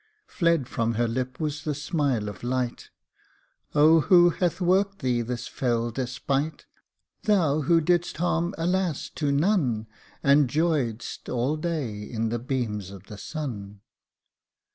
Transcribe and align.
Fled 0.25 0.67
from 0.67 0.95
her 0.95 1.07
lip 1.07 1.39
was 1.39 1.63
the 1.63 1.75
smile 1.75 2.27
of 2.27 2.43
light:" 2.43 2.89
Oh! 3.75 3.99
who 4.01 4.31
hath 4.31 4.59
worked 4.59 4.97
thee 5.03 5.21
this 5.21 5.47
fell 5.47 5.91
despite! 5.91 6.65
Thou 7.25 7.61
who 7.61 7.79
did'st 7.81 8.17
harm, 8.17 8.55
alas! 8.57 9.11
to 9.11 9.31
none, 9.31 9.85
But 10.23 10.47
joyed'st 10.47 11.29
all 11.31 11.55
day 11.55 12.01
in 12.01 12.29
the 12.29 12.39
beams 12.39 12.89
of 12.89 13.03
the 13.03 13.17
sun 13.19 13.81